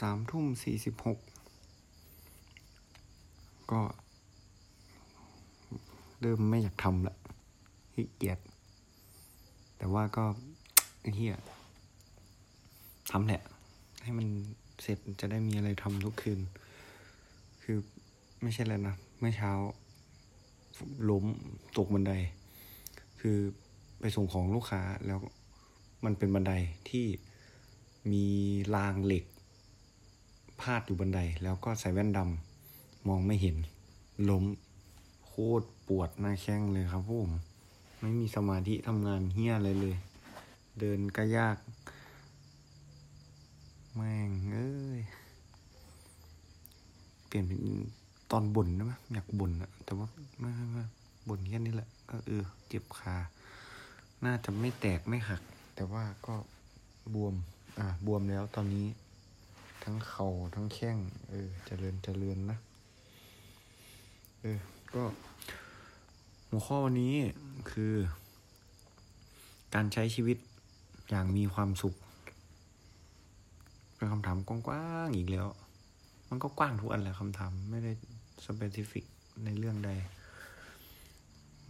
[0.00, 1.18] สามทุ่มสี่สิบหก
[3.72, 3.82] ก็
[6.20, 7.16] เริ่มไม่อยากทำละ
[7.94, 8.38] ขี้เกียจ
[9.78, 10.24] แต่ว่าก็
[11.14, 11.36] เฮีย
[13.10, 13.42] ทำแหละ
[14.02, 14.26] ให้มัน
[14.82, 16.40] เสร็จจะได้มีอะไรทำทุกคืน
[17.62, 17.76] คือ
[18.42, 19.50] ไม่ใช่แล้วนะเมื่อเช้า
[21.10, 21.24] ล้ม
[21.76, 22.12] ตกบันได
[23.20, 23.36] คือ
[24.00, 25.18] ไปส่งของลูกค้าแล้ว
[26.04, 26.52] มันเป็นบันได
[26.90, 27.06] ที่
[28.12, 28.26] มี
[28.74, 29.24] รางเหล็ก
[30.60, 33.56] พาดอยู่บันได แล้วก็ใส่แว่นดำมองไม่เห็น
[34.28, 34.44] ล้ม
[35.26, 37.30] โคตรปวดหน้าแข้งเลยครับผม
[38.00, 39.96] ไม่มีสมาธิทำงานเฮี้ยอะไรเลย
[40.78, 41.56] เดินก็ยาก
[43.94, 45.00] แม่งเอ้ย
[47.26, 47.60] เปลี่ยนเป็น
[48.30, 50.06] ตอนบ่นได้ไหมอยากบ่นอะแต่ว่า
[50.40, 50.84] ไม่ไม่ไม่
[51.28, 53.14] บ่นแค่นี้แหละ ก็เออ เจ็บขา
[54.24, 55.42] น่าจะไม่แตกไม่หัก
[55.74, 56.34] แต่ว่าก็
[57.14, 57.34] บวม
[57.78, 58.86] อ่า บวมแล้วตอนนี้
[59.88, 62.58] ทั้งเข่าทั้งแข้งเออเจริญเจริญนะ
[64.40, 64.58] เออ
[64.94, 65.02] ก็
[66.48, 67.14] หัวข้อวันนี้
[67.70, 67.94] คือ
[69.74, 70.38] การใช้ชีวิต
[71.08, 71.94] อย่างมีความสุข
[73.96, 75.46] เป็นคำถามกว้างๆอีกแล้ว
[76.28, 77.92] มันก็กว้างทุกอันแหละคำถามไม่ได้
[78.44, 79.04] สเปซิฟิก
[79.44, 79.90] ในเรื่องใด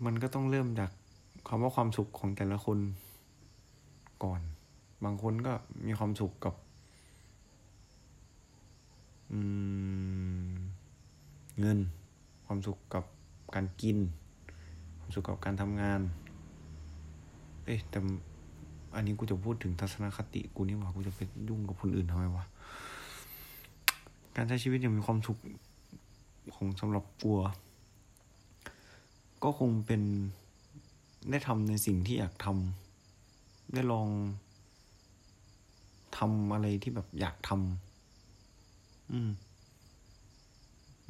[0.05, 0.91] มันก็ต้องเริ่มจาก
[1.49, 2.79] คำว่าความสุขของแต่ละคน
[4.25, 4.41] ก่อน
[5.05, 5.53] บางคนก็
[5.87, 6.55] มีความสุขกับ
[11.61, 11.79] เงิน
[12.47, 13.05] ความสุขกับ
[13.55, 13.99] การกิน
[14.99, 16.01] ความสุขกับการทำงาน
[17.65, 17.99] เอ๊ะแต่
[18.95, 22.45] อันนี้กูจะพูดถึงทัศนคติกูนี่หว่ากูจะไปยุ่งกับคนอื่นทำไมวะ
[24.37, 25.39] การใช้ชีวิตอย่างมีความสุข
[26.55, 27.39] ของสำหรับปัว
[29.43, 30.03] ก็คงเป็น
[31.31, 34.09] ได้ทำในสิ่งที่อยากทำได้ลอง
[36.17, 37.86] ทำอะไรที่แบบอยากทำ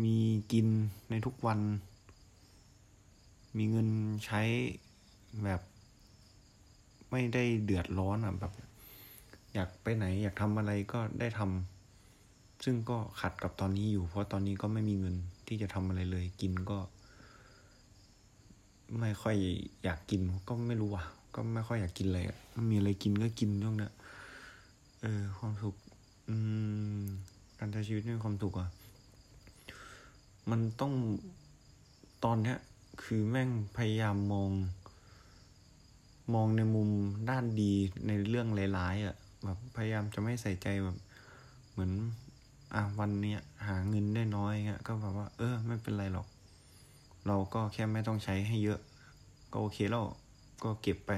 [0.03, 0.17] มี
[0.53, 0.67] กิน
[1.11, 1.61] ในทุกวัน
[3.57, 3.89] มีเงิน
[4.27, 4.43] ใช้
[5.45, 5.61] แบบ
[7.11, 8.53] ไม่ได้เดือดร้อนอะแบบ
[9.55, 16.79] อยากไปไหน อยากทำอะไรก็ได้ทำซึ่งก็ขัดกับตอนนี้อยู่ เพราะตอนนี้ก็ไม่มีเงินที่จะทำอะไรเลย กินก็
[19.01, 19.37] ไม่ค่อย
[19.85, 22.39] อยากกินก็ไม่รู้อะ ก็ไม่ค่อยอยากกินอะไรอะ
[22.71, 23.93] มีอะไรกินก็กินช่วงเนี้ย
[25.03, 25.75] เออความสุข
[26.29, 26.37] อื
[27.05, 27.07] ม
[27.59, 28.69] การใช้ชีวิตมีความสุขอะ
[30.51, 30.93] มันต้อง
[32.25, 32.59] ตอนเนี้ย
[33.03, 34.51] คือแม่งพยายามมอง
[36.35, 36.89] มองในมุม
[37.31, 37.73] ด้านดี
[38.07, 40.97] ในเรื่องร้ายๆอะแบบพยายามจะไม่ใส่ใจแบบ
[41.73, 41.93] เหมือน
[42.75, 46.27] อะวันเนี้ย หาเงินได้น้อยเงี้ยก็แบบว่า เออ ไม่เป็นไรหรอก
[47.27, 48.81] เราก็แค่ไม่ต้องใช้ให้เยอะ
[49.53, 50.05] ก็โอเคแล้ว
[50.65, 51.13] ก็เก็บไป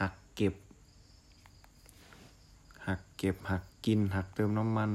[0.00, 0.54] หักเก็บ
[2.86, 4.90] หักเก็บหัก กินหักเติมน้ำมัน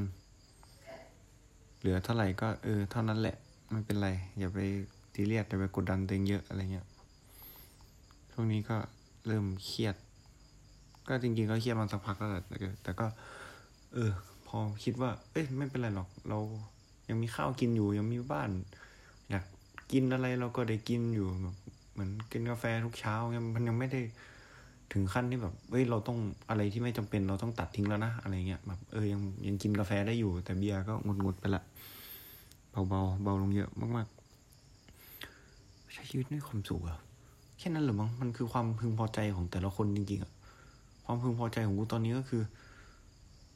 [1.79, 3.35] เหลือเท่าไหร่ก็เออเท่านั้นแหละ
[3.71, 4.09] ไม่เป็นไร
[4.39, 4.59] อย่าไป
[5.13, 6.85] ทีเรียดอย่าไปกดดันตัวเองเยอะอะไรเงี้ย
[8.31, 8.77] ช่วงนี้ก็
[9.27, 9.95] เริ่มเครียด
[11.07, 12.43] ก็จริงๆก็เครียดมาสักพักแล้วแหละ
[12.83, 13.05] แต่ก็
[13.93, 14.11] เออ
[14.47, 16.39] พอคิดว่า เอ้ยไม่เป็นไรหรอก เรา
[17.09, 18.49] ยังมีข้าวกินอยู่ยังมีบ้าน
[19.29, 19.43] อยาก
[19.91, 21.55] กินอะไรเราก็ได้กินอยู่แบบ
[21.91, 24.01] เหมือนกินกาแฟทุกเช้าเงี้ยมันยังไม่ได้
[24.91, 26.17] ถึงขั้นที่แบบเอ้ยเราต้อง
[26.49, 31.63] อะไรที่ไม่จำเป็นเราต้องตัดทิ้งแล้วนะอะไรเงี้ยแบบเออยังยังกินกาแฟได้อยู่ แต่เบียร์ก็งดงดไปละ
[32.71, 36.97] เบาเบาเบาลงเยอะมากๆ ใช้ชีวิตด้วยความสุขอะ
[37.57, 40.31] แค่นั้นเหรือมั้งมันคือความพึงพอใจของแต่ละคนจริงๆอะ
[41.05, 42.43] ความพึงพอใจของกูตอนนี้ก็คือ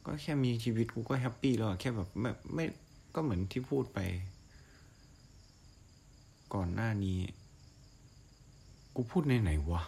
[0.06, 2.64] ก็แค่มีชีวิตกูก็แฮปปี้แล้วแค่แบบไม่ไม่
[3.14, 3.98] ก็เหมือนที่พูดไป
[6.54, 7.18] ก่อนหน้านี้
[8.94, 9.82] กูพูดในไหนวะ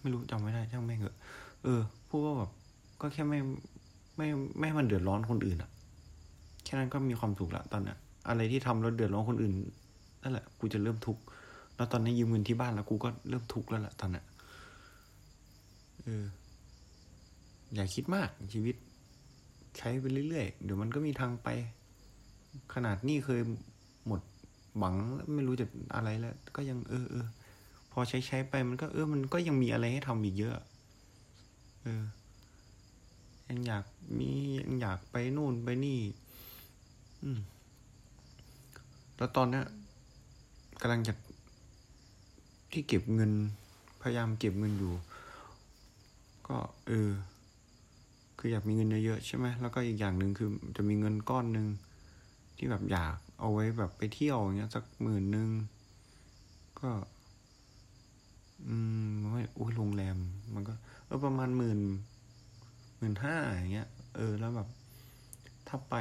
[0.00, 1.16] ไม่รู้จำไม่ได้ช่างแม่งเหอะ
[1.64, 2.50] เออพูดว่าแบบ
[3.00, 3.40] ก็แค่ไม่
[4.16, 4.28] ไม่
[4.58, 5.70] ไม่ให้มันเดือดร้อนคนอื่นอะ
[6.64, 7.96] แค่นั้นก็มีความสุขละตอนเนี้ย
[8.28, 9.52] อะไรที่ทำแล้วเดือดร้อนคนอื่น
[10.22, 11.22] นั่นแหละกูจะเริ่มทุกข์
[11.76, 14.24] แล้วตอนนี้ยืมเงินที่บ้านแล้วกูก็เริ่มทุกข์แล้วแหละตอนเนี้ย
[16.02, 16.24] เออ
[17.74, 18.76] อย่าคิดมากชีวิต
[19.78, 21.48] ใช้ไปเรื่อยๆเดี๋ยวมันก็มีทางไป
[22.74, 23.40] ขนาดนี้เคย
[24.06, 24.20] หมด
[24.78, 24.94] หวัง
[25.34, 27.26] ไม่รู้จะอะไรแล้ว ก็ยังเออเออ
[27.92, 30.54] พอใช้ใช้ไปมันก็เออ มันก็ยังมีอะไรให้ทำอีกเยอะ
[31.82, 32.04] เออ
[33.48, 33.84] ยังอยาก
[34.18, 36.00] มียังอยากไปนู่นไปนี่
[37.22, 37.40] อืม
[39.16, 39.64] แล้วตอนเนี้ย
[40.80, 41.12] กำลังจะ
[42.72, 43.32] ที่เก็บเงิน
[44.02, 44.94] พยายามเก็บเงินอยู่
[46.48, 47.10] ก็ เออ
[48.38, 51.66] คืออยากมีเงินเยอะๆใช่ไหมแล้วก็อีกอย่างหนึ่งคือจะมีเงินก้อนหนึ่ง
[52.56, 55.48] ที่แบบอยากเอาไว้แบบไปเที่ยวอย่างเงี้ยสักหมื่นหนึ่ง
[56.80, 56.90] ก็
[59.80, 60.16] โรงแรม
[60.54, 60.74] มันก็
[61.06, 61.80] เออประมาณหมื่น
[62.98, 64.68] หมื่นห้าอย่างเงี้ย เออ แล้วแบบ
[65.68, 65.94] ถ้าไป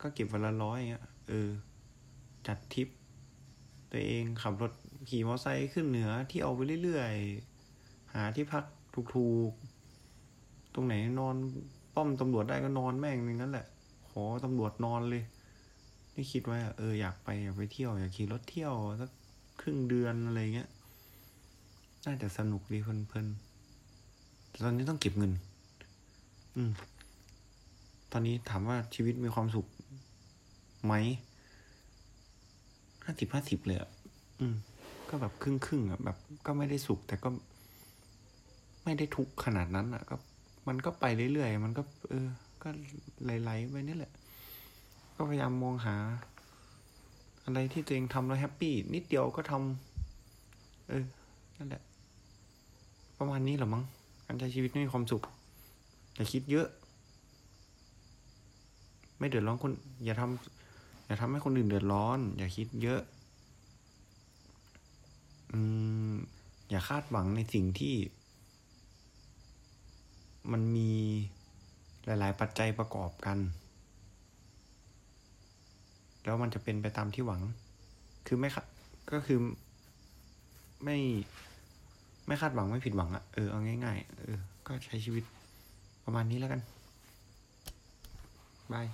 [0.00, 1.48] ก็เก็บวันละร้อยอย่างเงี้ย เออ
[2.46, 2.88] จัดทริป
[3.90, 4.72] ตัวเองขับรถ
[5.08, 8.64] ขี่มอเตอร์ไซค์ขึ้นเหนือที่เอาไปเรื่อยๆ หาที่พัก
[9.14, 11.36] ถูกๆ ตรงไหนนอน
[11.94, 13.66] ป้อมตำรวจได้ก็นอนแม่งอย่างนั้นแหละ
[14.08, 15.24] ขอตำรวจนอนเลย
[16.14, 19.10] นี่คิดว้อะเอออยากไปอยากไปเที่ยวอยากขี่รถเที่ยวสัก
[19.60, 20.68] ครึ่งเดือนอะไรเงี้ย
[22.06, 25.32] น่าจะสนุกดีเพลินๆตตอนนี้ต้องเก็บเงิน
[26.56, 26.70] อืม
[28.12, 29.66] ตอนนี้ถามว่าชีวิตมีความสุข
[30.84, 30.92] ไหม
[33.04, 33.90] ห้าสิบห้าสิบเลยอะ
[34.40, 34.54] อืม
[35.08, 36.16] ก็แบบครึ่งครึ่งอะ แบบ
[36.46, 37.28] ก็ไม่ได้สุข แต่ก็
[38.84, 40.16] ไม่ได้ทุกข์ขนาดนั้นอะ ก็
[40.68, 42.28] มันก็ไปเรื่อยๆ มันก็ เออ
[42.62, 42.68] ก็
[43.24, 44.12] ไหลๆไปนี่แหละ
[45.16, 45.96] ก็พยายามมองหา
[47.44, 51.04] อะไรที่ตัวเองทำแล้วแฮปปี้นิดเดียวก็ทำเออ
[51.58, 51.82] นั่นแหละ
[53.22, 53.84] ประมาณนี้หรอมั้ง
[54.26, 55.22] การใช้ชีวิตไม่มีความสุข
[56.14, 56.66] อย่าคิดเยอะ
[59.18, 59.72] ไม่เดือดร้อนคน
[60.04, 63.00] อย่าทำอย่าทำให้คนอื่นเดือดร้อน อย่าคิดเยอะ
[65.52, 65.58] อื
[66.10, 66.12] ม
[66.70, 67.94] อย่าคาดหวังในสิ่งที่
[70.52, 70.92] มันมี
[72.04, 73.38] หลาย ๆ ปัจจัยประกอบกัน
[76.24, 77.42] แล้วมันจะเป็นไปตามที่หวัง
[78.26, 78.66] คือไม่คาด
[79.12, 79.38] ก็คือ
[80.84, 80.98] ไม่
[82.30, 85.24] ไม่คาดหวังไม่ผิดหวังอะเออเอาง่ายๆเออก็ใช้ชีวิต
[86.04, 86.60] ประมาณนี้แล้วกัน
[88.72, 88.86] บาย